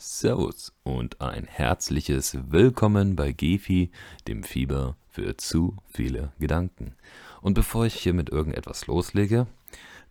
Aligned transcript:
Servus 0.00 0.72
und 0.82 1.20
ein 1.20 1.44
herzliches 1.44 2.34
Willkommen 2.50 3.16
bei 3.16 3.32
Gefi, 3.32 3.90
dem 4.26 4.44
Fieber 4.44 4.96
für 5.10 5.36
zu 5.36 5.76
viele 5.92 6.32
Gedanken. 6.38 6.96
Und 7.42 7.52
bevor 7.52 7.84
ich 7.84 7.96
hier 7.96 8.14
mit 8.14 8.30
irgendetwas 8.30 8.86
loslege, 8.86 9.46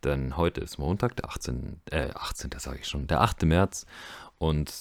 denn 0.04 0.38
heute 0.38 0.62
ist 0.62 0.78
Montag, 0.78 1.16
der 1.16 1.30
18. 1.30 1.82
Äh, 1.90 2.12
18. 2.14 2.52
sage 2.60 2.78
ich 2.82 2.88
schon, 2.88 3.08
der 3.08 3.22
8. 3.22 3.42
März 3.46 3.88
und 4.38 4.72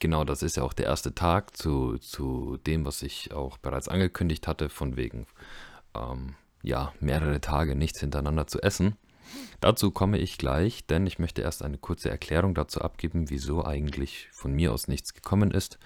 genau 0.00 0.22
das 0.24 0.42
ist 0.42 0.58
ja 0.58 0.64
auch 0.64 0.74
der 0.74 0.84
erste 0.84 1.14
Tag 1.14 1.56
zu, 1.56 1.96
zu 1.96 2.58
dem, 2.58 2.84
was 2.84 3.02
ich 3.02 3.32
auch 3.32 3.56
bereits 3.56 3.88
angekündigt 3.88 4.46
hatte, 4.46 4.68
von 4.68 4.98
wegen, 4.98 5.26
ähm, 5.94 6.34
ja, 6.62 6.92
mehrere 7.00 7.40
Tage 7.40 7.74
nichts 7.74 8.00
hintereinander 8.00 8.46
zu 8.46 8.60
essen. 8.60 8.98
Dazu 9.60 9.90
komme 9.90 10.18
ich 10.18 10.38
gleich, 10.38 10.86
denn 10.86 11.06
ich 11.06 11.18
möchte 11.18 11.42
erst 11.42 11.62
eine 11.62 11.78
kurze 11.78 12.10
Erklärung 12.10 12.54
dazu 12.54 12.80
abgeben, 12.80 13.30
wieso 13.30 13.64
eigentlich 13.64 14.28
von 14.32 14.52
mir 14.52 14.72
aus 14.72 14.88
nichts 14.88 15.14
gekommen 15.14 15.50
ist. 15.50 15.78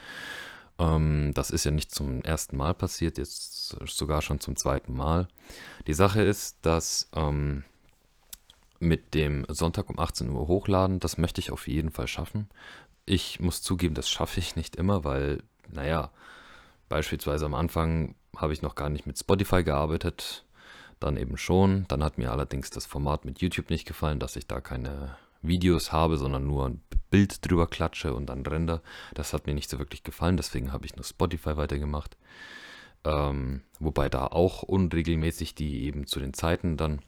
Ähm, 0.78 1.32
das 1.34 1.50
ist 1.50 1.64
ja 1.64 1.70
nicht 1.70 1.94
zum 1.94 2.22
ersten 2.22 2.56
Mal 2.56 2.74
passiert, 2.74 3.18
jetzt 3.18 3.76
sogar 3.86 4.22
schon 4.22 4.40
zum 4.40 4.56
zweiten 4.56 4.94
Mal. 4.94 5.28
Die 5.86 5.94
Sache 5.94 6.22
ist, 6.22 6.58
dass 6.62 7.08
ähm, 7.14 7.64
mit 8.80 9.14
dem 9.14 9.44
Sonntag 9.48 9.90
um 9.90 9.98
18 9.98 10.30
Uhr 10.30 10.48
hochladen, 10.48 11.00
das 11.00 11.18
möchte 11.18 11.40
ich 11.40 11.52
auf 11.52 11.68
jeden 11.68 11.90
Fall 11.90 12.08
schaffen. 12.08 12.48
Ich 13.04 13.40
muss 13.40 13.62
zugeben, 13.62 13.94
das 13.94 14.08
schaffe 14.08 14.40
ich 14.40 14.56
nicht 14.56 14.76
immer, 14.76 15.04
weil, 15.04 15.42
naja, 15.70 16.10
beispielsweise 16.88 17.44
am 17.44 17.54
Anfang 17.54 18.14
habe 18.36 18.52
ich 18.52 18.62
noch 18.62 18.74
gar 18.74 18.88
nicht 18.88 19.06
mit 19.06 19.18
Spotify 19.18 19.62
gearbeitet 19.62 20.44
dann 21.00 21.16
eben 21.16 21.36
schon. 21.36 21.86
Dann 21.88 22.04
hat 22.04 22.18
mir 22.18 22.30
allerdings 22.30 22.70
das 22.70 22.86
Format 22.86 23.24
mit 23.24 23.40
YouTube 23.40 23.70
nicht 23.70 23.86
gefallen, 23.86 24.20
dass 24.20 24.36
ich 24.36 24.46
da 24.46 24.60
keine 24.60 25.16
Videos 25.42 25.92
habe, 25.92 26.18
sondern 26.18 26.46
nur 26.46 26.66
ein 26.66 26.82
Bild 27.10 27.44
drüber 27.44 27.66
klatsche 27.66 28.14
und 28.14 28.26
dann 28.26 28.46
render. 28.46 28.82
Das 29.14 29.32
hat 29.32 29.46
mir 29.46 29.54
nicht 29.54 29.70
so 29.70 29.78
wirklich 29.78 30.02
gefallen, 30.02 30.36
deswegen 30.36 30.72
habe 30.72 30.86
ich 30.86 30.96
nur 30.96 31.04
Spotify 31.04 31.56
weitergemacht. 31.56 32.16
Ähm, 33.04 33.62
wobei 33.78 34.08
da 34.08 34.26
auch 34.26 34.62
unregelmäßig 34.62 35.54
die 35.54 35.84
eben 35.84 36.06
zu 36.06 36.20
den 36.20 36.34
Zeiten 36.34 36.76
dann 36.76 37.00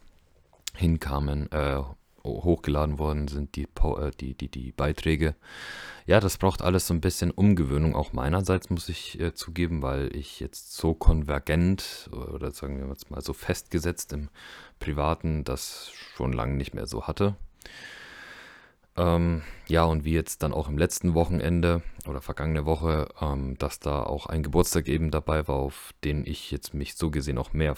hinkamen, 0.74 1.52
äh, 1.52 1.82
hochgeladen 2.24 2.98
worden 2.98 3.28
sind, 3.28 3.56
die, 3.56 3.64
äh, 3.64 4.10
die, 4.20 4.34
die, 4.34 4.48
die 4.48 4.72
Beiträge. 4.72 5.34
Ja, 6.06 6.20
das 6.20 6.38
braucht 6.38 6.62
alles 6.62 6.86
so 6.86 6.94
ein 6.94 7.00
bisschen 7.00 7.30
Umgewöhnung, 7.30 7.94
auch 7.94 8.12
meinerseits 8.12 8.70
muss 8.70 8.88
ich 8.88 9.20
äh, 9.20 9.34
zugeben, 9.34 9.82
weil 9.82 10.14
ich 10.16 10.40
jetzt 10.40 10.74
so 10.74 10.94
konvergent 10.94 12.10
oder 12.12 12.50
sagen 12.50 12.80
wir 12.80 12.88
jetzt 12.88 13.10
mal 13.10 13.22
so 13.22 13.32
festgesetzt 13.32 14.12
im 14.12 14.28
Privaten 14.80 15.44
das 15.44 15.90
schon 16.14 16.32
lange 16.32 16.54
nicht 16.54 16.74
mehr 16.74 16.86
so 16.86 17.06
hatte. 17.06 17.36
Ähm, 18.96 19.42
ja, 19.68 19.84
und 19.84 20.04
wie 20.04 20.12
jetzt 20.12 20.42
dann 20.42 20.52
auch 20.52 20.68
im 20.68 20.76
letzten 20.76 21.14
Wochenende 21.14 21.82
oder 22.06 22.20
vergangene 22.20 22.66
Woche, 22.66 23.08
ähm, 23.20 23.56
dass 23.56 23.80
da 23.80 24.02
auch 24.02 24.26
ein 24.26 24.42
Geburtstag 24.42 24.86
eben 24.88 25.10
dabei 25.10 25.48
war, 25.48 25.56
auf 25.56 25.94
den 26.04 26.26
ich 26.26 26.50
jetzt 26.50 26.74
mich 26.74 26.94
so 26.96 27.10
gesehen 27.10 27.38
auch 27.38 27.54
mehr 27.54 27.74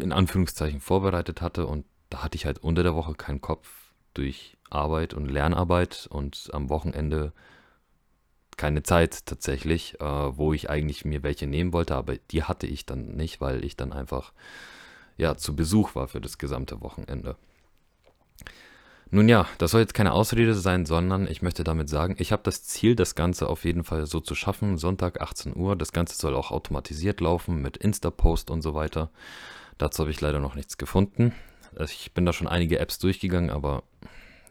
in 0.00 0.12
Anführungszeichen 0.12 0.80
vorbereitet 0.80 1.42
hatte 1.42 1.66
und 1.66 1.84
da 2.10 2.22
hatte 2.22 2.36
ich 2.36 2.46
halt 2.46 2.58
unter 2.58 2.82
der 2.82 2.94
Woche 2.94 3.14
keinen 3.14 3.40
Kopf 3.40 3.81
durch 4.14 4.56
Arbeit 4.70 5.14
und 5.14 5.30
Lernarbeit 5.30 6.06
und 6.10 6.50
am 6.52 6.68
Wochenende 6.70 7.32
keine 8.56 8.82
Zeit 8.82 9.26
tatsächlich, 9.26 10.00
äh, 10.00 10.04
wo 10.04 10.52
ich 10.52 10.70
eigentlich 10.70 11.04
mir 11.04 11.22
welche 11.22 11.46
nehmen 11.46 11.72
wollte, 11.72 11.94
aber 11.96 12.16
die 12.16 12.44
hatte 12.44 12.66
ich 12.66 12.86
dann 12.86 13.16
nicht, 13.16 13.40
weil 13.40 13.64
ich 13.64 13.76
dann 13.76 13.92
einfach 13.92 14.32
ja 15.16 15.36
zu 15.36 15.56
Besuch 15.56 15.94
war 15.94 16.08
für 16.08 16.20
das 16.20 16.38
gesamte 16.38 16.80
Wochenende. 16.80 17.36
Nun 19.14 19.28
ja, 19.28 19.46
das 19.58 19.72
soll 19.72 19.82
jetzt 19.82 19.92
keine 19.92 20.12
Ausrede 20.12 20.54
sein, 20.54 20.86
sondern 20.86 21.26
ich 21.26 21.42
möchte 21.42 21.64
damit 21.64 21.90
sagen, 21.90 22.16
ich 22.18 22.32
habe 22.32 22.42
das 22.44 22.64
Ziel, 22.64 22.96
das 22.96 23.14
Ganze 23.14 23.46
auf 23.46 23.66
jeden 23.66 23.84
Fall 23.84 24.06
so 24.06 24.20
zu 24.20 24.34
schaffen. 24.34 24.78
Sonntag 24.78 25.20
18 25.20 25.54
Uhr. 25.54 25.76
Das 25.76 25.92
Ganze 25.92 26.16
soll 26.16 26.34
auch 26.34 26.50
automatisiert 26.50 27.20
laufen 27.20 27.60
mit 27.60 27.76
Insta-Post 27.76 28.50
und 28.50 28.62
so 28.62 28.72
weiter. 28.72 29.10
Dazu 29.76 30.00
habe 30.00 30.10
ich 30.10 30.20
leider 30.22 30.40
noch 30.40 30.54
nichts 30.54 30.78
gefunden. 30.78 31.34
Ich 31.78 32.12
bin 32.14 32.24
da 32.24 32.32
schon 32.32 32.48
einige 32.48 32.78
Apps 32.78 32.98
durchgegangen, 33.00 33.50
aber 33.50 33.82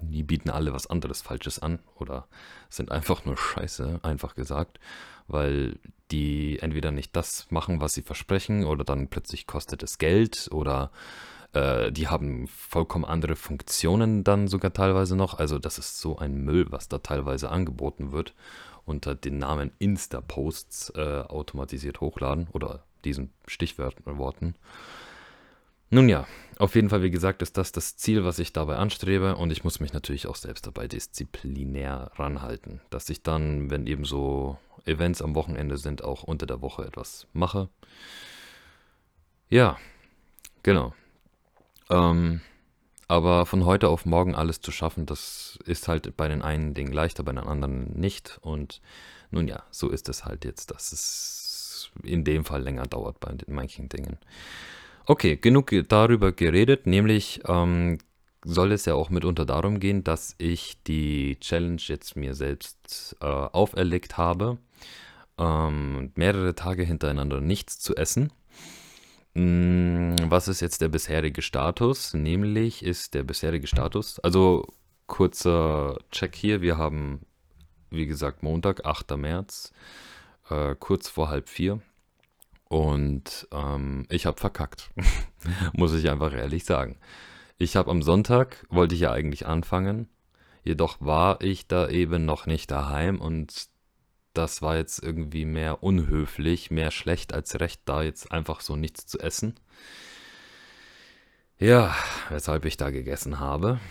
die 0.01 0.23
bieten 0.23 0.49
alle 0.49 0.73
was 0.73 0.87
anderes 0.87 1.21
Falsches 1.21 1.59
an 1.59 1.79
oder 1.95 2.27
sind 2.69 2.91
einfach 2.91 3.25
nur 3.25 3.37
scheiße, 3.37 3.99
einfach 4.03 4.35
gesagt, 4.35 4.79
weil 5.27 5.79
die 6.11 6.59
entweder 6.59 6.91
nicht 6.91 7.15
das 7.15 7.47
machen, 7.49 7.81
was 7.81 7.93
sie 7.93 8.01
versprechen 8.01 8.65
oder 8.65 8.83
dann 8.83 9.07
plötzlich 9.07 9.47
kostet 9.47 9.83
es 9.83 9.97
Geld 9.97 10.49
oder 10.51 10.91
äh, 11.53 11.91
die 11.91 12.07
haben 12.07 12.47
vollkommen 12.47 13.05
andere 13.05 13.35
Funktionen 13.35 14.23
dann 14.23 14.47
sogar 14.47 14.73
teilweise 14.73 15.15
noch. 15.15 15.39
Also 15.39 15.59
das 15.59 15.77
ist 15.77 15.99
so 15.99 16.17
ein 16.17 16.43
Müll, 16.43 16.67
was 16.69 16.87
da 16.87 16.99
teilweise 16.99 17.49
angeboten 17.49 18.11
wird 18.11 18.33
unter 18.85 19.15
den 19.15 19.37
Namen 19.37 19.71
Insta-Posts 19.79 20.93
äh, 20.95 21.23
automatisiert 21.27 22.01
hochladen 22.01 22.47
oder 22.51 22.83
diesen 23.05 23.31
Stichworten. 23.47 24.55
Nun 25.91 26.07
ja, 26.07 26.25
auf 26.57 26.75
jeden 26.75 26.89
Fall, 26.89 27.03
wie 27.03 27.11
gesagt, 27.11 27.41
ist 27.41 27.57
das 27.57 27.73
das 27.73 27.97
Ziel, 27.97 28.23
was 28.23 28.39
ich 28.39 28.53
dabei 28.53 28.77
anstrebe 28.77 29.35
und 29.35 29.51
ich 29.51 29.65
muss 29.65 29.81
mich 29.81 29.91
natürlich 29.91 30.25
auch 30.25 30.37
selbst 30.37 30.65
dabei 30.65 30.87
disziplinär 30.87 32.11
ranhalten, 32.15 32.79
dass 32.89 33.09
ich 33.09 33.23
dann, 33.23 33.69
wenn 33.69 33.87
eben 33.87 34.05
so 34.05 34.57
Events 34.85 35.21
am 35.21 35.35
Wochenende 35.35 35.77
sind, 35.77 36.01
auch 36.03 36.23
unter 36.23 36.45
der 36.45 36.61
Woche 36.61 36.85
etwas 36.85 37.27
mache. 37.33 37.67
Ja, 39.49 39.77
genau. 40.63 40.93
Ähm, 41.89 42.39
aber 43.09 43.45
von 43.45 43.65
heute 43.65 43.89
auf 43.89 44.05
morgen 44.05 44.33
alles 44.33 44.61
zu 44.61 44.71
schaffen, 44.71 45.05
das 45.05 45.59
ist 45.65 45.89
halt 45.89 46.15
bei 46.15 46.29
den 46.29 46.41
einen 46.41 46.73
Dingen 46.73 46.93
leichter, 46.93 47.23
bei 47.23 47.33
den 47.33 47.43
anderen 47.43 47.99
nicht. 47.99 48.39
Und 48.41 48.81
nun 49.29 49.49
ja, 49.49 49.63
so 49.71 49.89
ist 49.89 50.07
es 50.07 50.23
halt 50.23 50.45
jetzt, 50.45 50.71
dass 50.71 50.93
es 50.93 51.91
in 52.03 52.23
dem 52.23 52.45
Fall 52.45 52.61
länger 52.61 52.85
dauert 52.85 53.19
bei 53.19 53.35
manchen 53.47 53.89
Dingen. 53.89 54.17
Okay, 55.05 55.37
genug 55.37 55.71
darüber 55.89 56.31
geredet, 56.31 56.85
nämlich 56.85 57.41
ähm, 57.47 57.97
soll 58.45 58.71
es 58.71 58.85
ja 58.85 58.93
auch 58.93 59.09
mitunter 59.09 59.45
darum 59.45 59.79
gehen, 59.79 60.03
dass 60.03 60.35
ich 60.37 60.81
die 60.83 61.39
Challenge 61.39 61.81
jetzt 61.81 62.15
mir 62.15 62.35
selbst 62.35 63.15
äh, 63.19 63.25
auferlegt 63.25 64.17
habe, 64.17 64.57
ähm, 65.39 66.11
mehrere 66.15 66.55
Tage 66.55 66.83
hintereinander 66.83 67.41
nichts 67.41 67.79
zu 67.79 67.95
essen. 67.95 68.31
Hm, 69.35 70.15
was 70.29 70.47
ist 70.47 70.61
jetzt 70.61 70.81
der 70.81 70.89
bisherige 70.89 71.41
Status? 71.41 72.13
Nämlich 72.13 72.83
ist 72.83 73.13
der 73.13 73.23
bisherige 73.23 73.67
Status, 73.67 74.19
also 74.19 74.67
kurzer 75.07 75.97
Check 76.11 76.35
hier, 76.35 76.61
wir 76.61 76.77
haben, 76.77 77.21
wie 77.89 78.05
gesagt, 78.05 78.43
Montag, 78.43 78.85
8. 78.85 79.17
März, 79.17 79.71
äh, 80.49 80.75
kurz 80.79 81.09
vor 81.09 81.29
halb 81.29 81.49
vier. 81.49 81.81
Und 82.71 83.49
ähm, 83.51 84.05
ich 84.07 84.25
habe 84.25 84.39
verkackt, 84.39 84.91
muss 85.73 85.93
ich 85.93 86.09
einfach 86.09 86.31
ehrlich 86.31 86.63
sagen. 86.63 86.95
Ich 87.57 87.75
habe 87.75 87.91
am 87.91 88.01
Sonntag, 88.01 88.65
wollte 88.69 88.95
ich 88.95 89.01
ja 89.01 89.11
eigentlich 89.11 89.45
anfangen, 89.45 90.07
jedoch 90.63 90.95
war 91.01 91.41
ich 91.41 91.67
da 91.67 91.89
eben 91.89 92.23
noch 92.23 92.45
nicht 92.45 92.71
daheim 92.71 93.19
und 93.19 93.67
das 94.33 94.61
war 94.61 94.77
jetzt 94.77 95.03
irgendwie 95.03 95.43
mehr 95.43 95.83
unhöflich, 95.83 96.71
mehr 96.71 96.91
schlecht 96.91 97.33
als 97.33 97.59
recht, 97.59 97.81
da 97.83 98.03
jetzt 98.03 98.31
einfach 98.31 98.61
so 98.61 98.77
nichts 98.77 99.05
zu 99.05 99.19
essen. 99.19 99.55
Ja, 101.59 101.93
weshalb 102.29 102.63
ich 102.63 102.77
da 102.77 102.89
gegessen 102.89 103.41
habe. 103.41 103.81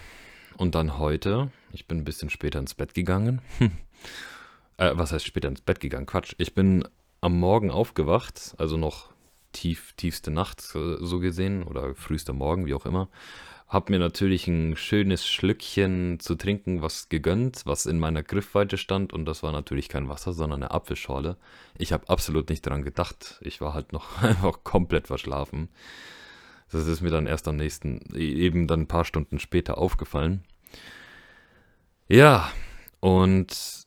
Und 0.56 0.74
dann 0.74 0.96
heute, 0.96 1.50
ich 1.74 1.86
bin 1.86 1.98
ein 1.98 2.04
bisschen 2.04 2.30
später 2.30 2.58
ins 2.58 2.72
Bett 2.72 2.94
gegangen. 2.94 3.42
äh, 4.78 4.92
was 4.94 5.12
heißt 5.12 5.26
später 5.26 5.48
ins 5.48 5.60
Bett 5.60 5.80
gegangen? 5.80 6.06
Quatsch. 6.06 6.34
Ich 6.38 6.54
bin 6.54 6.88
am 7.20 7.38
Morgen 7.38 7.70
aufgewacht, 7.70 8.54
also 8.58 8.76
noch 8.76 9.10
tief, 9.52 9.92
tiefste 9.96 10.30
Nacht 10.30 10.60
so 10.60 11.18
gesehen 11.20 11.62
oder 11.62 11.94
frühester 11.94 12.32
Morgen, 12.32 12.66
wie 12.66 12.74
auch 12.74 12.86
immer. 12.86 13.08
Hab 13.68 13.88
mir 13.88 14.00
natürlich 14.00 14.48
ein 14.48 14.74
schönes 14.76 15.28
Schlückchen 15.28 16.18
zu 16.18 16.34
trinken 16.34 16.82
was 16.82 17.08
gegönnt, 17.08 17.62
was 17.66 17.86
in 17.86 18.00
meiner 18.00 18.24
Griffweite 18.24 18.76
stand 18.76 19.12
und 19.12 19.26
das 19.26 19.44
war 19.44 19.52
natürlich 19.52 19.88
kein 19.88 20.08
Wasser, 20.08 20.32
sondern 20.32 20.64
eine 20.64 20.72
Apfelschorle. 20.72 21.36
Ich 21.78 21.92
habe 21.92 22.08
absolut 22.08 22.48
nicht 22.48 22.66
daran 22.66 22.82
gedacht. 22.82 23.38
Ich 23.42 23.60
war 23.60 23.72
halt 23.72 23.92
noch 23.92 24.22
einfach 24.22 24.64
komplett 24.64 25.06
verschlafen. 25.06 25.68
Das 26.72 26.86
ist 26.86 27.00
mir 27.00 27.10
dann 27.10 27.26
erst 27.26 27.46
am 27.48 27.56
nächsten, 27.56 28.00
eben 28.14 28.66
dann 28.66 28.82
ein 28.82 28.88
paar 28.88 29.04
Stunden 29.04 29.38
später 29.38 29.78
aufgefallen. 29.78 30.42
Ja, 32.08 32.50
und 32.98 33.86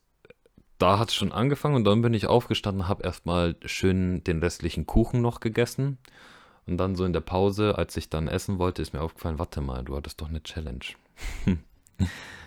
da 0.83 0.99
hat 0.99 1.09
es 1.09 1.15
schon 1.15 1.31
angefangen 1.31 1.75
und 1.75 1.85
dann 1.85 2.01
bin 2.01 2.13
ich 2.13 2.27
aufgestanden, 2.27 2.89
habe 2.89 3.03
erstmal 3.03 3.55
schön 3.63 4.21
den 4.25 4.39
restlichen 4.39 4.85
Kuchen 4.85 5.21
noch 5.21 5.39
gegessen. 5.39 5.97
Und 6.67 6.75
dann 6.75 6.97
so 6.97 7.05
in 7.05 7.13
der 7.13 7.21
Pause, 7.21 7.77
als 7.77 7.95
ich 7.95 8.09
dann 8.09 8.27
essen 8.27 8.59
wollte, 8.59 8.81
ist 8.81 8.91
mir 8.91 9.01
aufgefallen, 9.01 9.39
warte 9.39 9.61
mal, 9.61 9.85
du 9.85 9.95
hattest 9.95 10.19
doch 10.19 10.27
eine 10.27 10.43
Challenge. 10.43 10.83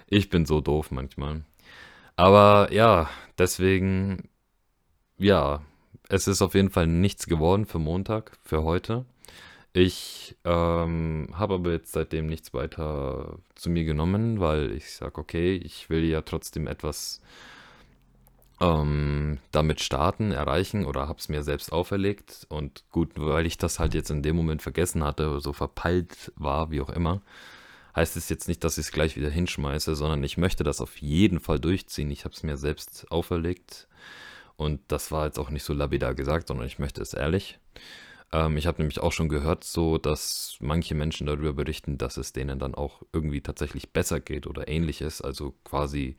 ich 0.06 0.28
bin 0.28 0.44
so 0.44 0.60
doof 0.60 0.90
manchmal. 0.90 1.44
Aber 2.14 2.70
ja, 2.74 3.08
deswegen, 3.38 4.28
ja, 5.16 5.62
es 6.10 6.28
ist 6.28 6.42
auf 6.42 6.54
jeden 6.54 6.70
Fall 6.70 6.86
nichts 6.86 7.28
geworden 7.28 7.64
für 7.64 7.78
Montag, 7.78 8.32
für 8.44 8.64
heute. 8.64 9.06
Ich 9.72 10.36
ähm, 10.44 11.28
habe 11.32 11.54
aber 11.54 11.72
jetzt 11.72 11.92
seitdem 11.92 12.26
nichts 12.26 12.52
weiter 12.52 13.38
zu 13.54 13.70
mir 13.70 13.84
genommen, 13.84 14.40
weil 14.40 14.72
ich 14.72 14.92
sage, 14.92 15.18
okay, 15.18 15.56
ich 15.56 15.88
will 15.88 16.04
ja 16.04 16.20
trotzdem 16.20 16.66
etwas 16.66 17.22
ähm, 18.60 19.38
damit 19.52 19.80
starten, 19.80 20.32
erreichen 20.32 20.86
oder 20.86 21.08
habe 21.08 21.18
es 21.18 21.28
mir 21.28 21.42
selbst 21.42 21.72
auferlegt. 21.72 22.46
Und 22.48 22.84
gut, 22.90 23.12
weil 23.16 23.46
ich 23.46 23.58
das 23.58 23.78
halt 23.78 23.94
jetzt 23.94 24.10
in 24.10 24.22
dem 24.22 24.36
Moment 24.36 24.62
vergessen 24.62 25.04
hatte, 25.04 25.40
so 25.40 25.52
verpeilt 25.52 26.32
war, 26.36 26.70
wie 26.70 26.80
auch 26.80 26.90
immer, 26.90 27.22
heißt 27.94 28.16
es 28.16 28.28
jetzt 28.28 28.48
nicht, 28.48 28.64
dass 28.64 28.78
ich 28.78 28.86
es 28.86 28.92
gleich 28.92 29.16
wieder 29.16 29.30
hinschmeiße, 29.30 29.94
sondern 29.94 30.22
ich 30.24 30.38
möchte 30.38 30.64
das 30.64 30.80
auf 30.80 30.96
jeden 30.98 31.40
Fall 31.40 31.60
durchziehen. 31.60 32.10
Ich 32.10 32.24
habe 32.24 32.34
es 32.34 32.42
mir 32.42 32.56
selbst 32.56 33.10
auferlegt. 33.10 33.88
Und 34.56 34.80
das 34.88 35.12
war 35.12 35.26
jetzt 35.26 35.38
auch 35.38 35.50
nicht 35.50 35.64
so 35.64 35.74
labidar 35.74 36.14
gesagt, 36.14 36.48
sondern 36.48 36.66
ich 36.66 36.78
möchte 36.78 37.02
es 37.02 37.12
ehrlich. 37.12 37.58
Ähm, 38.32 38.56
ich 38.56 38.66
habe 38.66 38.78
nämlich 38.78 39.00
auch 39.00 39.12
schon 39.12 39.28
gehört, 39.28 39.64
so 39.64 39.98
dass 39.98 40.56
manche 40.60 40.94
Menschen 40.94 41.26
darüber 41.26 41.52
berichten, 41.52 41.98
dass 41.98 42.16
es 42.16 42.32
denen 42.32 42.58
dann 42.58 42.74
auch 42.74 43.02
irgendwie 43.12 43.42
tatsächlich 43.42 43.92
besser 43.92 44.20
geht 44.20 44.46
oder 44.46 44.68
ähnliches, 44.68 45.20
also 45.20 45.54
quasi 45.64 46.16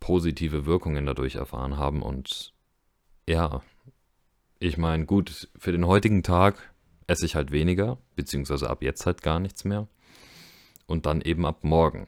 positive 0.00 0.66
Wirkungen 0.66 1.06
dadurch 1.06 1.36
erfahren 1.36 1.76
haben. 1.76 2.02
Und 2.02 2.52
ja, 3.28 3.62
ich 4.58 4.78
meine, 4.78 5.06
gut, 5.06 5.48
für 5.56 5.72
den 5.72 5.86
heutigen 5.86 6.22
Tag 6.22 6.72
esse 7.06 7.26
ich 7.26 7.34
halt 7.34 7.50
weniger, 7.50 7.98
beziehungsweise 8.16 8.68
ab 8.70 8.82
jetzt 8.82 9.06
halt 9.06 9.22
gar 9.22 9.40
nichts 9.40 9.64
mehr. 9.64 9.88
Und 10.86 11.06
dann 11.06 11.20
eben 11.20 11.44
ab 11.44 11.64
morgen 11.64 12.06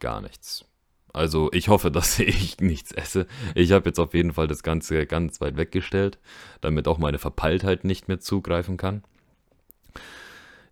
gar 0.00 0.20
nichts. 0.20 0.64
Also 1.12 1.50
ich 1.52 1.68
hoffe, 1.68 1.90
dass 1.92 2.18
ich 2.18 2.60
nichts 2.60 2.92
esse. 2.92 3.26
Ich 3.54 3.72
habe 3.72 3.88
jetzt 3.88 3.98
auf 3.98 4.14
jeden 4.14 4.32
Fall 4.32 4.46
das 4.46 4.62
Ganze 4.62 5.06
ganz 5.06 5.40
weit 5.40 5.56
weggestellt, 5.56 6.18
damit 6.60 6.88
auch 6.88 6.98
meine 6.98 7.18
Verpeiltheit 7.18 7.84
nicht 7.84 8.08
mehr 8.08 8.20
zugreifen 8.20 8.76
kann. 8.76 9.02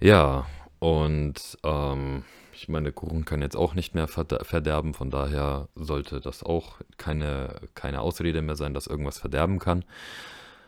Ja, 0.01 0.47
und 0.79 1.59
ähm, 1.65 2.25
ich 2.57 2.69
meine, 2.69 2.93
Kuchen 2.93 3.25
kann 3.25 3.43
jetzt 3.43 3.57
auch 3.57 3.75
nicht 3.75 3.95
mehr 3.95 4.09
verderben, 4.09 4.95
von 4.95 5.11
daher 5.11 5.69
sollte 5.75 6.21
das 6.21 6.43
auch 6.43 6.81
keine, 6.97 7.61
keine 7.75 8.01
Ausrede 8.01 8.43
mehr 8.43 8.57
sein, 8.57 8.75
dass 8.75 8.87
irgendwas 8.87 9.19
verderben 9.19 9.59
kann. 9.59 9.85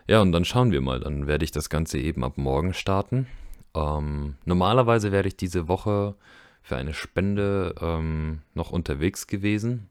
Ja, 0.07 0.21
und 0.21 0.33
dann 0.33 0.45
schauen 0.45 0.73
wir 0.73 0.81
mal. 0.81 1.01
Dann 1.01 1.27
werde 1.27 1.45
ich 1.45 1.51
das 1.51 1.69
Ganze 1.69 1.99
eben 1.99 2.25
ab 2.25 2.39
morgen 2.39 2.75
starten. 2.75 3.27
Ähm, 3.75 4.37
normalerweise 4.45 5.13
werde 5.13 5.29
ich 5.29 5.37
diese 5.37 5.69
Woche 5.69 6.15
für 6.63 6.77
eine 6.77 6.95
Spende 6.95 7.75
ähm, 7.81 8.43
noch 8.55 8.71
unterwegs 8.71 9.27
gewesen. 9.27 9.89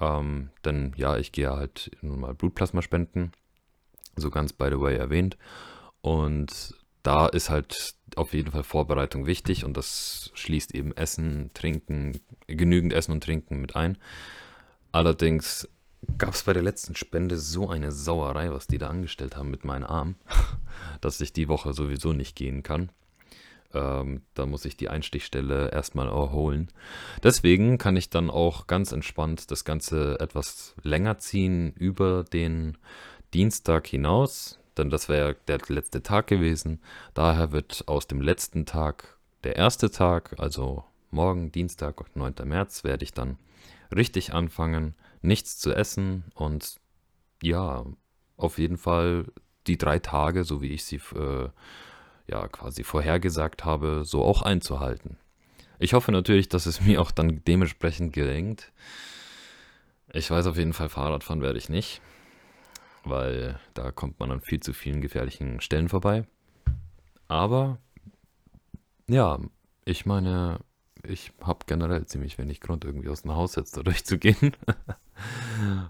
Ähm, 0.00 0.50
denn 0.64 0.92
ja, 0.96 1.16
ich 1.16 1.32
gehe 1.32 1.50
halt 1.50 1.90
nun 2.02 2.20
mal 2.20 2.34
Blutplasma 2.34 2.82
spenden. 2.82 3.32
So 4.16 4.30
ganz 4.30 4.52
by 4.52 4.68
the 4.70 4.80
way 4.80 4.96
erwähnt. 4.96 5.36
Und 6.00 6.74
da 7.02 7.26
ist 7.26 7.50
halt 7.50 7.94
auf 8.16 8.32
jeden 8.34 8.50
Fall 8.50 8.64
Vorbereitung 8.64 9.26
wichtig 9.26 9.64
und 9.64 9.76
das 9.76 10.30
schließt 10.34 10.74
eben 10.74 10.96
Essen, 10.96 11.50
Trinken, 11.54 12.20
genügend 12.46 12.92
Essen 12.92 13.12
und 13.12 13.24
Trinken 13.24 13.60
mit 13.60 13.76
ein. 13.76 13.98
Allerdings 14.92 15.68
gab 16.18 16.34
es 16.34 16.42
bei 16.42 16.52
der 16.52 16.62
letzten 16.62 16.96
Spende 16.96 17.38
so 17.38 17.68
eine 17.68 17.92
Sauerei, 17.92 18.50
was 18.52 18.66
die 18.66 18.78
da 18.78 18.88
angestellt 18.88 19.36
haben 19.36 19.50
mit 19.50 19.64
meinem 19.64 19.84
Arm, 19.84 20.16
dass 21.00 21.20
ich 21.20 21.32
die 21.32 21.48
Woche 21.48 21.72
sowieso 21.72 22.12
nicht 22.12 22.36
gehen 22.36 22.62
kann. 22.62 22.90
Ähm, 23.72 24.22
da 24.34 24.46
muss 24.46 24.64
ich 24.64 24.76
die 24.76 24.88
Einstichstelle 24.88 25.70
erstmal 25.70 26.08
erholen. 26.08 26.68
Deswegen 27.22 27.78
kann 27.78 27.96
ich 27.96 28.10
dann 28.10 28.30
auch 28.30 28.66
ganz 28.66 28.92
entspannt 28.92 29.50
das 29.50 29.64
Ganze 29.64 30.18
etwas 30.18 30.74
länger 30.82 31.18
ziehen 31.18 31.72
über 31.74 32.24
den 32.24 32.78
Dienstag 33.32 33.86
hinaus, 33.86 34.58
denn 34.76 34.90
das 34.90 35.08
wäre 35.08 35.36
der 35.48 35.58
letzte 35.68 36.02
Tag 36.02 36.26
gewesen. 36.26 36.80
Daher 37.14 37.52
wird 37.52 37.84
aus 37.86 38.06
dem 38.06 38.20
letzten 38.20 38.66
Tag 38.66 39.18
der 39.44 39.56
erste 39.56 39.90
Tag, 39.90 40.34
also 40.38 40.84
morgen, 41.10 41.52
Dienstag, 41.52 42.04
9. 42.14 42.34
März, 42.44 42.84
werde 42.84 43.04
ich 43.04 43.12
dann 43.12 43.38
richtig 43.94 44.32
anfangen, 44.32 44.94
nichts 45.22 45.58
zu 45.58 45.72
essen 45.72 46.24
und 46.34 46.76
ja, 47.42 47.84
auf 48.36 48.58
jeden 48.58 48.76
Fall 48.76 49.26
die 49.66 49.78
drei 49.78 49.98
Tage, 49.98 50.44
so 50.44 50.62
wie 50.62 50.72
ich 50.72 50.84
sie 50.84 51.00
äh, 51.14 51.48
ja 52.26 52.48
quasi 52.48 52.84
vorhergesagt 52.84 53.64
habe, 53.64 54.02
so 54.04 54.22
auch 54.24 54.42
einzuhalten. 54.42 55.16
Ich 55.78 55.94
hoffe 55.94 56.12
natürlich, 56.12 56.48
dass 56.48 56.66
es 56.66 56.80
mir 56.80 57.00
auch 57.00 57.10
dann 57.10 57.42
dementsprechend 57.44 58.12
gelingt. 58.12 58.72
Ich 60.12 60.30
weiß 60.30 60.46
auf 60.46 60.56
jeden 60.56 60.72
Fall, 60.72 60.88
Fahrradfahren 60.88 61.42
werde 61.42 61.58
ich 61.58 61.68
nicht, 61.68 62.00
weil 63.04 63.58
da 63.74 63.90
kommt 63.90 64.20
man 64.20 64.30
an 64.30 64.40
viel 64.40 64.60
zu 64.60 64.72
vielen 64.72 65.00
gefährlichen 65.00 65.60
Stellen 65.60 65.88
vorbei. 65.88 66.26
Aber 67.28 67.78
ja, 69.08 69.38
ich 69.84 70.06
meine, 70.06 70.60
ich 71.04 71.32
habe 71.42 71.64
generell 71.66 72.06
ziemlich 72.06 72.38
wenig 72.38 72.60
Grund, 72.60 72.84
irgendwie 72.84 73.08
aus 73.08 73.22
dem 73.22 73.32
Haus 73.32 73.56
jetzt 73.56 73.76
da 73.76 73.82
durchzugehen. 73.84 74.56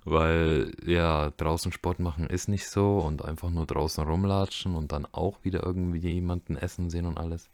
Weil 0.05 0.73
ja, 0.85 1.31
draußen 1.31 1.73
Sport 1.73 2.01
machen 2.01 2.27
ist 2.27 2.49
nicht 2.49 2.69
so 2.69 2.99
und 2.99 3.25
einfach 3.25 3.51
nur 3.51 3.67
draußen 3.67 4.05
rumlatschen 4.05 4.75
und 4.75 4.93
dann 4.93 5.07
auch 5.13 5.45
wieder 5.45 5.63
irgendwie 5.63 5.99
jemanden 5.99 6.57
essen 6.57 6.91
sehen 6.91 7.07
und 7.07 7.19
alles. 7.19 7.49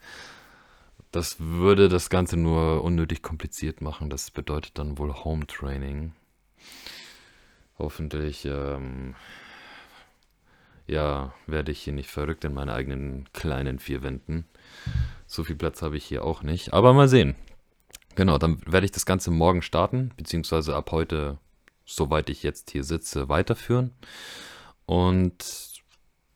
Das 1.12 1.36
würde 1.38 1.88
das 1.88 2.10
Ganze 2.10 2.36
nur 2.36 2.82
unnötig 2.82 3.22
kompliziert 3.22 3.80
machen. 3.80 4.10
Das 4.10 4.30
bedeutet 4.30 4.78
dann 4.78 4.98
wohl 4.98 5.12
Home 5.12 5.46
Training. 5.46 6.12
Hoffentlich, 7.78 8.44
ähm, 8.46 9.14
ja, 10.86 11.34
werde 11.46 11.72
ich 11.72 11.80
hier 11.80 11.92
nicht 11.92 12.10
verrückt 12.10 12.44
in 12.44 12.54
meinen 12.54 12.70
eigenen 12.70 13.28
kleinen 13.32 13.78
vier 13.78 14.02
Wänden. 14.02 14.46
So 15.26 15.44
viel 15.44 15.56
Platz 15.56 15.82
habe 15.82 15.96
ich 15.96 16.04
hier 16.04 16.24
auch 16.24 16.42
nicht. 16.42 16.72
Aber 16.72 16.92
mal 16.92 17.08
sehen. 17.08 17.34
Genau, 18.14 18.38
dann 18.38 18.60
werde 18.66 18.86
ich 18.86 18.92
das 18.92 19.04
Ganze 19.04 19.30
morgen 19.30 19.62
starten, 19.62 20.12
beziehungsweise 20.16 20.74
ab 20.74 20.90
heute 20.92 21.38
soweit 21.86 22.28
ich 22.28 22.42
jetzt 22.42 22.70
hier 22.70 22.84
sitze, 22.84 23.28
weiterführen. 23.28 23.92
Und 24.84 25.82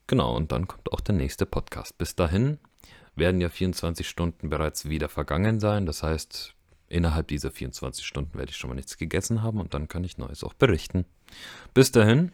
genau, 0.06 0.34
und 0.36 0.52
dann 0.52 0.68
kommt 0.68 0.92
auch 0.92 1.00
der 1.00 1.14
nächste 1.14 1.44
Podcast. 1.44 1.98
Bis 1.98 2.14
dahin 2.14 2.58
werden 3.16 3.40
ja 3.40 3.48
24 3.48 4.08
Stunden 4.08 4.48
bereits 4.48 4.88
wieder 4.88 5.08
vergangen 5.08 5.60
sein. 5.60 5.84
Das 5.84 6.02
heißt, 6.02 6.54
innerhalb 6.88 7.28
dieser 7.28 7.50
24 7.50 8.06
Stunden 8.06 8.38
werde 8.38 8.50
ich 8.50 8.56
schon 8.56 8.70
mal 8.70 8.76
nichts 8.76 8.96
gegessen 8.96 9.42
haben 9.42 9.60
und 9.60 9.74
dann 9.74 9.88
kann 9.88 10.04
ich 10.04 10.16
Neues 10.16 10.44
auch 10.44 10.54
berichten. 10.54 11.04
Bis 11.74 11.92
dahin, 11.92 12.32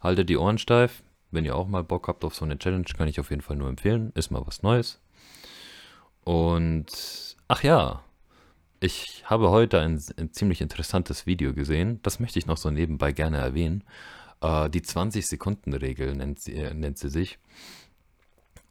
haltet 0.00 0.28
die 0.28 0.36
Ohren 0.36 0.58
steif. 0.58 1.02
Wenn 1.30 1.44
ihr 1.44 1.56
auch 1.56 1.68
mal 1.68 1.84
Bock 1.84 2.08
habt 2.08 2.24
auf 2.24 2.34
so 2.34 2.44
eine 2.44 2.58
Challenge, 2.58 2.84
kann 2.84 3.08
ich 3.08 3.20
auf 3.20 3.30
jeden 3.30 3.42
Fall 3.42 3.56
nur 3.56 3.68
empfehlen. 3.68 4.12
Ist 4.14 4.30
mal 4.30 4.46
was 4.46 4.62
Neues. 4.62 5.00
Und 6.24 7.36
ach 7.48 7.62
ja, 7.62 8.02
ich 8.80 9.24
habe 9.26 9.50
heute 9.50 9.80
ein, 9.80 10.02
ein, 10.16 10.32
ziemlich 10.32 10.60
interessantes 10.60 11.26
Video 11.26 11.52
gesehen. 11.52 12.00
Das 12.02 12.18
möchte 12.18 12.38
ich 12.38 12.46
noch 12.46 12.56
so 12.56 12.70
nebenbei 12.70 13.12
gerne 13.12 13.38
erwähnen. 13.38 13.84
Äh, 14.40 14.70
die 14.70 14.80
20-Sekunden-Regel 14.80 16.14
nennt 16.16 16.46
äh, 16.48 16.72
nennt 16.74 16.98
sie 16.98 17.10
sich, 17.10 17.38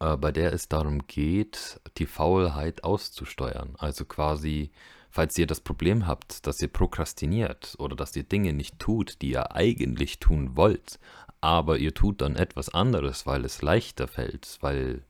äh, 0.00 0.16
bei 0.16 0.32
der 0.32 0.52
es 0.52 0.68
darum 0.68 1.06
geht, 1.06 1.80
die 1.98 2.06
Faulheit 2.06 2.84
auszusteuern. 2.84 3.74
Also 3.78 4.04
quasi, 4.04 4.70
falls 5.10 5.36
ihr 5.36 5.46
das 5.46 5.60
Problem 5.60 6.06
habt, 6.06 6.46
dass 6.46 6.62
ihr 6.62 6.68
prokrastiniert 6.68 7.74
oder 7.78 7.96
dass 7.96 8.16
ihr 8.16 8.22
Dinge 8.22 8.52
nicht 8.52 8.78
tut, 8.78 9.20
die 9.22 9.32
ihr 9.32 9.54
eigentlich 9.54 10.20
tun 10.20 10.56
wollt, 10.56 10.98
aber 11.40 11.78
ihr 11.78 11.94
tut 11.94 12.20
dann 12.20 12.36
etwas 12.36 12.68
anderes, 12.68 13.26
weil 13.26 13.44
es 13.44 13.62
leichter 13.62 14.08
fällt, 14.08 14.58
weil 14.60 15.02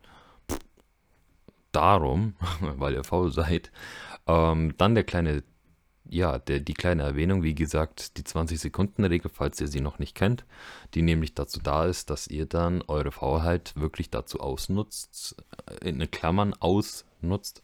darum, 1.73 2.35
weil 2.61 2.95
ihr 2.95 3.05
faul 3.05 3.33
seid, 3.33 3.71
ähm, 4.27 4.75
dann 4.79 4.95
der 4.95 5.05
kleine, 5.05 5.43
ja, 6.09 6.39
der, 6.39 6.61
die 6.61 6.75
kleine 6.75 7.03
Erwähnung, 7.03 7.43
wie 7.43 7.55
gesagt, 7.55 8.17
die 8.17 8.23
20-Sekunden-Regel, 8.23 9.31
falls 9.33 9.61
ihr 9.61 9.69
sie 9.69 9.81
noch 9.81 9.99
nicht 9.99 10.15
kennt, 10.17 10.45
die 10.95 11.03
nämlich 11.03 11.35
dazu 11.35 11.61
da 11.61 11.85
ist, 11.85 12.11
dass 12.11 12.27
ihr 12.27 12.47
dann 12.47 12.83
eure 12.83 13.13
Faulheit 13.13 13.73
wirklich 13.77 14.11
dazu 14.11 14.41
ausnutzt, 14.41 15.37
äh, 15.67 15.89
in 15.89 16.11
Klammern 16.11 16.55
ausnutzt, 16.55 17.63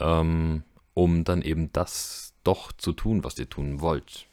ähm, 0.00 0.64
um 0.98 1.22
dann 1.22 1.42
eben 1.42 1.70
das 1.72 2.34
doch 2.42 2.72
zu 2.72 2.92
tun, 2.92 3.22
was 3.22 3.38
ihr 3.38 3.48
tun 3.48 3.80
wollt. 3.80 4.26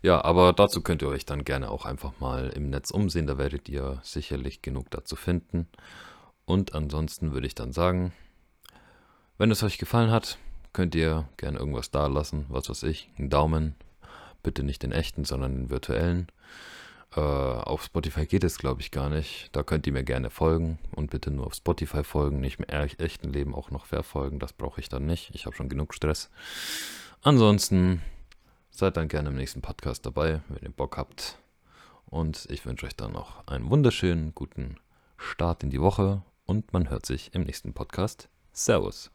Ja, 0.00 0.24
aber 0.24 0.54
dazu 0.54 0.80
könnt 0.80 1.02
ihr 1.02 1.08
euch 1.08 1.26
dann 1.26 1.44
gerne 1.44 1.70
auch 1.70 1.84
einfach 1.84 2.18
mal 2.18 2.48
im 2.48 2.70
Netz 2.70 2.90
umsehen, 2.90 3.26
da 3.26 3.36
werdet 3.36 3.68
ihr 3.68 4.00
sicherlich 4.02 4.62
genug 4.62 4.90
dazu 4.90 5.16
finden. 5.16 5.68
Und 6.46 6.74
ansonsten 6.74 7.32
würde 7.32 7.46
ich 7.46 7.54
dann 7.54 7.72
sagen, 7.72 8.14
wenn 9.36 9.50
es 9.50 9.62
euch 9.62 9.76
gefallen 9.76 10.10
hat, 10.10 10.38
könnt 10.72 10.94
ihr 10.94 11.28
gerne 11.36 11.58
irgendwas 11.58 11.90
da 11.90 12.06
lassen, 12.06 12.46
was 12.48 12.70
weiß 12.70 12.84
ich, 12.84 13.10
einen 13.18 13.28
Daumen, 13.28 13.74
bitte 14.42 14.62
nicht 14.62 14.82
den 14.82 14.92
echten, 14.92 15.26
sondern 15.26 15.54
den 15.54 15.70
virtuellen. 15.70 16.28
Äh, 17.16 17.20
auf 17.20 17.84
Spotify 17.84 18.26
geht 18.26 18.44
es, 18.44 18.58
glaube 18.58 18.80
ich, 18.80 18.90
gar 18.90 19.08
nicht. 19.08 19.48
Da 19.52 19.62
könnt 19.62 19.86
ihr 19.86 19.92
mir 19.92 20.04
gerne 20.04 20.30
folgen 20.30 20.78
und 20.94 21.10
bitte 21.10 21.30
nur 21.30 21.46
auf 21.46 21.54
Spotify 21.54 22.04
folgen, 22.04 22.40
nicht 22.40 22.58
im 22.58 22.64
echten 22.66 23.32
Leben 23.32 23.54
auch 23.54 23.70
noch 23.70 23.86
verfolgen. 23.86 24.38
Das 24.38 24.52
brauche 24.52 24.80
ich 24.80 24.88
dann 24.88 25.06
nicht. 25.06 25.30
Ich 25.34 25.46
habe 25.46 25.56
schon 25.56 25.68
genug 25.68 25.94
Stress. 25.94 26.30
Ansonsten 27.22 28.02
seid 28.70 28.96
dann 28.96 29.08
gerne 29.08 29.30
im 29.30 29.36
nächsten 29.36 29.62
Podcast 29.62 30.06
dabei, 30.06 30.40
wenn 30.48 30.62
ihr 30.62 30.70
Bock 30.70 30.96
habt. 30.96 31.38
Und 32.06 32.46
ich 32.50 32.64
wünsche 32.64 32.86
euch 32.86 32.96
dann 32.96 33.12
noch 33.12 33.46
einen 33.46 33.70
wunderschönen, 33.70 34.34
guten 34.34 34.76
Start 35.16 35.62
in 35.62 35.70
die 35.70 35.80
Woche 35.80 36.22
und 36.46 36.72
man 36.72 36.88
hört 36.88 37.04
sich 37.04 37.34
im 37.34 37.42
nächsten 37.42 37.74
Podcast. 37.74 38.28
Servus. 38.52 39.10